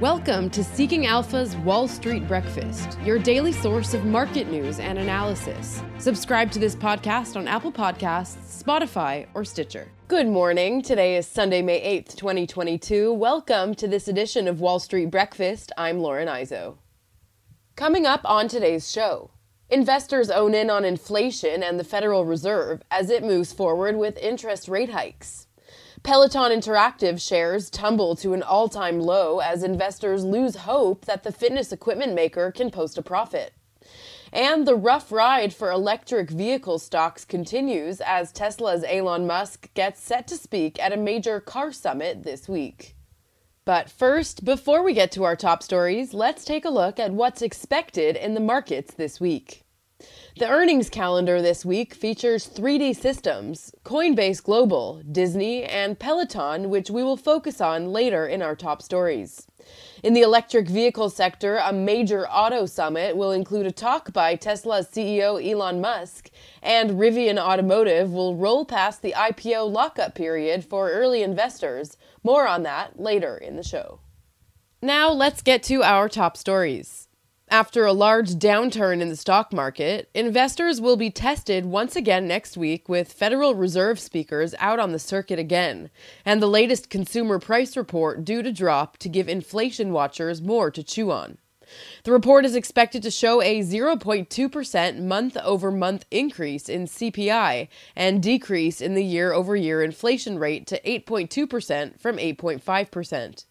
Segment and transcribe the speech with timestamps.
[0.00, 5.82] Welcome to Seeking Alpha's Wall Street Breakfast, your daily source of market news and analysis.
[5.98, 9.88] Subscribe to this podcast on Apple Podcasts, Spotify, or Stitcher.
[10.08, 10.80] Good morning.
[10.80, 13.12] Today is Sunday, May 8th, 2022.
[13.12, 15.70] Welcome to this edition of Wall Street Breakfast.
[15.76, 16.78] I'm Lauren Izzo.
[17.76, 19.32] Coming up on today's show,
[19.68, 24.66] investors own in on inflation and the Federal Reserve as it moves forward with interest
[24.66, 25.46] rate hikes.
[26.02, 31.32] Peloton Interactive shares tumble to an all time low as investors lose hope that the
[31.32, 33.52] fitness equipment maker can post a profit.
[34.32, 40.26] And the rough ride for electric vehicle stocks continues as Tesla's Elon Musk gets set
[40.28, 42.94] to speak at a major car summit this week.
[43.66, 47.42] But first, before we get to our top stories, let's take a look at what's
[47.42, 49.64] expected in the markets this week.
[50.36, 57.02] The earnings calendar this week features 3D Systems, Coinbase Global, Disney, and Peloton, which we
[57.02, 59.46] will focus on later in our top stories.
[60.02, 64.88] In the electric vehicle sector, a major auto summit will include a talk by Tesla's
[64.88, 66.30] CEO Elon Musk,
[66.62, 71.98] and Rivian Automotive will roll past the IPO lockup period for early investors.
[72.24, 74.00] More on that later in the show.
[74.80, 77.08] Now let's get to our top stories.
[77.52, 82.56] After a large downturn in the stock market, investors will be tested once again next
[82.56, 85.90] week with Federal Reserve speakers out on the circuit again,
[86.24, 90.84] and the latest consumer price report due to drop to give inflation watchers more to
[90.84, 91.38] chew on.
[92.04, 98.22] The report is expected to show a 0.2% month over month increase in CPI and
[98.22, 103.44] decrease in the year over year inflation rate to 8.2% from 8.5%.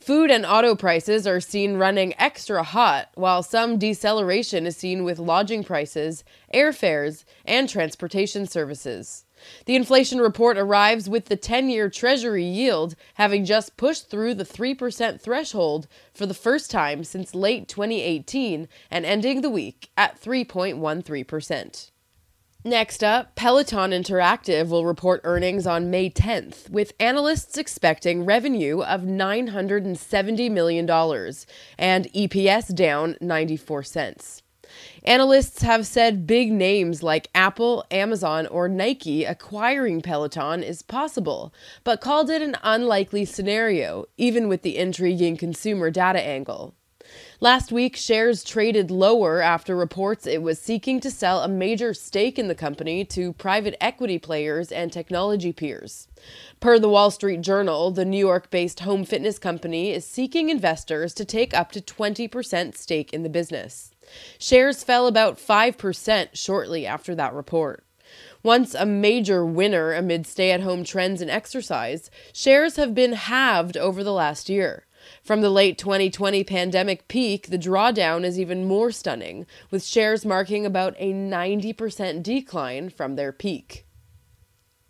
[0.00, 5.18] Food and auto prices are seen running extra hot, while some deceleration is seen with
[5.18, 9.24] lodging prices, airfares, and transportation services.
[9.66, 14.44] The inflation report arrives with the 10 year Treasury yield having just pushed through the
[14.44, 21.90] 3% threshold for the first time since late 2018 and ending the week at 3.13%.
[22.64, 29.02] Next up, Peloton Interactive will report earnings on May 10th, with analysts expecting revenue of
[29.02, 30.90] $970 million
[31.78, 34.42] and EPS down 94 cents.
[35.04, 41.54] Analysts have said big names like Apple, Amazon, or Nike acquiring Peloton is possible,
[41.84, 46.74] but called it an unlikely scenario, even with the intriguing consumer data angle.
[47.40, 52.36] Last week, shares traded lower after reports it was seeking to sell a major stake
[52.36, 56.08] in the company to private equity players and technology peers.
[56.58, 61.14] Per the Wall Street Journal, the New York based home fitness company is seeking investors
[61.14, 63.92] to take up to 20% stake in the business.
[64.40, 67.84] Shares fell about 5% shortly after that report.
[68.42, 73.76] Once a major winner amid stay at home trends and exercise, shares have been halved
[73.76, 74.86] over the last year.
[75.22, 80.64] From the late 2020 pandemic peak, the drawdown is even more stunning, with shares marking
[80.64, 83.84] about a 90% decline from their peak.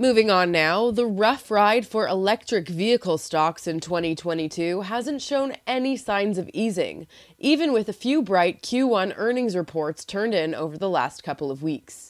[0.00, 5.94] Moving on now, the rough ride for electric vehicle stocks in 2022 hasn't shown any
[5.94, 7.06] signs of easing,
[7.38, 11.62] even with a few bright Q1 earnings reports turned in over the last couple of
[11.62, 12.09] weeks.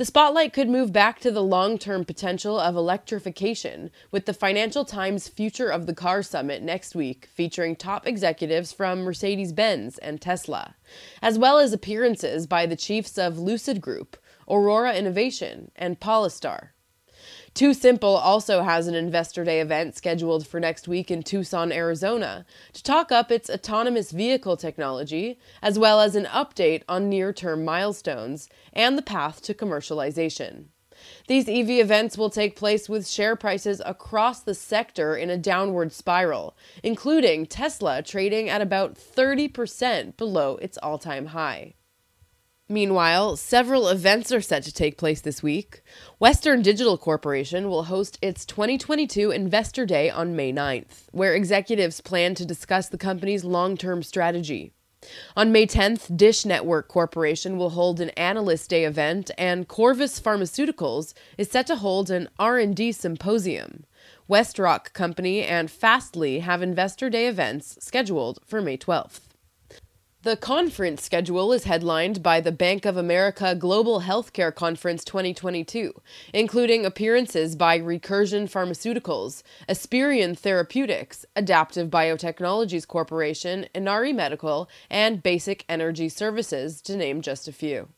[0.00, 4.82] The spotlight could move back to the long term potential of electrification with the Financial
[4.82, 10.18] Times Future of the Car Summit next week, featuring top executives from Mercedes Benz and
[10.18, 10.74] Tesla,
[11.20, 14.16] as well as appearances by the chiefs of Lucid Group,
[14.48, 16.72] Aurora Innovation, and Polestar.
[17.54, 22.82] TuSimple also has an Investor Day event scheduled for next week in Tucson, Arizona, to
[22.82, 28.48] talk up its autonomous vehicle technology, as well as an update on near term milestones
[28.72, 30.66] and the path to commercialization.
[31.26, 35.92] These EV events will take place with share prices across the sector in a downward
[35.92, 41.74] spiral, including Tesla trading at about 30% below its all time high.
[42.70, 45.82] Meanwhile, several events are set to take place this week.
[46.20, 52.36] Western Digital Corporation will host its 2022 Investor Day on May 9th, where executives plan
[52.36, 54.72] to discuss the company's long-term strategy.
[55.36, 61.12] On May 10th, Dish Network Corporation will hold an Analyst Day event and Corvus Pharmaceuticals
[61.36, 63.84] is set to hold an R&D symposium.
[64.28, 69.29] Westrock Company and Fastly have Investor Day events scheduled for May 12th.
[70.22, 75.94] The conference schedule is headlined by the Bank of America Global Healthcare Conference 2022,
[76.34, 86.10] including appearances by Recursion Pharmaceuticals, Esperion Therapeutics, Adaptive Biotechnologies Corporation, Inari Medical, and Basic Energy
[86.10, 87.88] Services, to name just a few.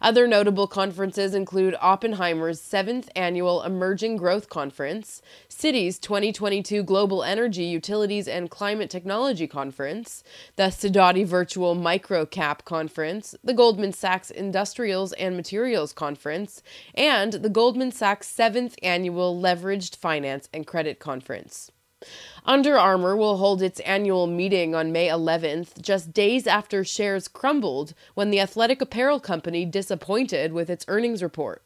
[0.00, 8.28] Other notable conferences include Oppenheimer's 7th Annual Emerging Growth Conference, Citi's 2022 Global Energy, Utilities,
[8.28, 10.22] and Climate Technology Conference,
[10.56, 16.62] the Sidoti Virtual Microcap Conference, the Goldman Sachs Industrials and Materials Conference,
[16.94, 21.70] and the Goldman Sachs 7th Annual Leveraged Finance and Credit Conference.
[22.44, 27.94] Under Armour will hold its annual meeting on May 11th, just days after shares crumbled
[28.14, 31.62] when the athletic apparel company disappointed with its earnings report.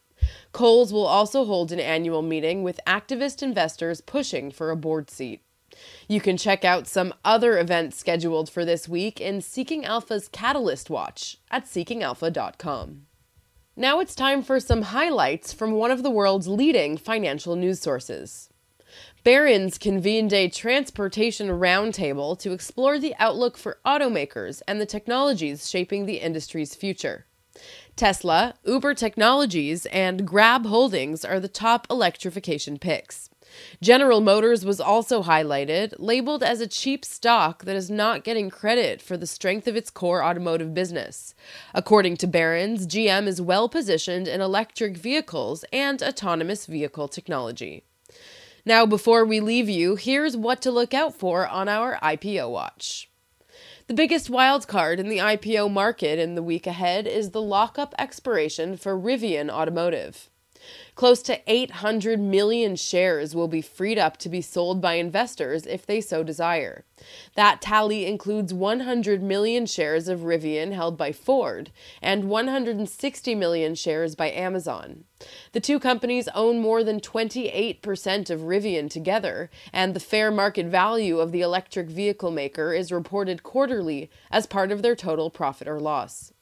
[0.53, 5.43] Kohl's will also hold an annual meeting with activist investors pushing for a board seat.
[6.09, 10.91] You can check out some other events scheduled for this week in Seeking Alpha's Catalyst
[10.91, 13.07] Watch at seekingalpha.com.
[13.77, 18.51] Now it's time for some highlights from one of the world's leading financial news sources.
[19.23, 26.07] Barron's convened a transportation roundtable to explore the outlook for automakers and the technologies shaping
[26.07, 27.27] the industry's future.
[27.97, 33.29] Tesla, Uber Technologies, and Grab Holdings are the top electrification picks.
[33.83, 39.03] General Motors was also highlighted, labeled as a cheap stock that is not getting credit
[39.03, 41.35] for the strength of its core automotive business.
[41.75, 47.85] According to Barron's, GM is well positioned in electric vehicles and autonomous vehicle technology.
[48.65, 53.11] Now, before we leave you, here's what to look out for on our IPO watch.
[53.87, 58.77] The biggest wildcard in the IPO market in the week ahead is the lockup expiration
[58.77, 60.31] for Rivian Automotive.
[60.95, 65.87] Close to 800 million shares will be freed up to be sold by investors if
[65.87, 66.85] they so desire.
[67.35, 71.71] That tally includes 100 million shares of Rivian held by Ford
[72.03, 75.05] and 160 million shares by Amazon.
[75.53, 81.19] The two companies own more than 28% of Rivian together, and the fair market value
[81.19, 85.81] of the electric vehicle maker is reported quarterly as part of their total profit or
[85.81, 86.33] loss.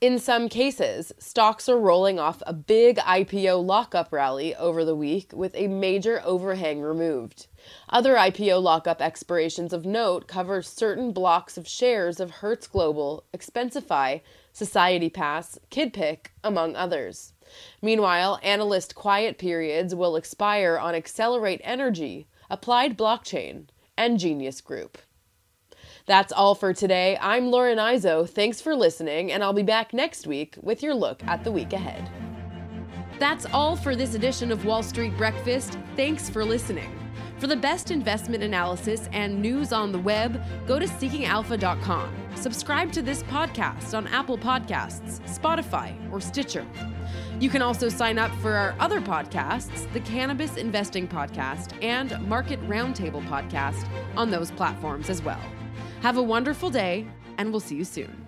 [0.00, 5.30] In some cases, stocks are rolling off a big IPO lockup rally over the week
[5.32, 7.46] with a major overhang removed.
[7.88, 14.20] Other IPO lockup expirations of note cover certain blocks of shares of Hertz Global, Expensify,
[14.52, 17.32] Society Pass, Kidpik, among others.
[17.80, 24.98] Meanwhile, analyst quiet periods will expire on Excelerate Energy, Applied Blockchain, and Genius Group.
[26.06, 27.16] That's all for today.
[27.18, 28.28] I'm Lauren Izzo.
[28.28, 31.72] Thanks for listening, and I'll be back next week with your look at the week
[31.72, 32.10] ahead.
[33.18, 35.78] That's all for this edition of Wall Street Breakfast.
[35.96, 36.90] Thanks for listening.
[37.38, 42.14] For the best investment analysis and news on the web, go to seekingalpha.com.
[42.34, 46.66] Subscribe to this podcast on Apple Podcasts, Spotify, or Stitcher.
[47.40, 52.60] You can also sign up for our other podcasts, the Cannabis Investing Podcast and Market
[52.68, 55.40] Roundtable Podcast, on those platforms as well.
[56.04, 57.06] Have a wonderful day,
[57.38, 58.26] and we'll see you soon.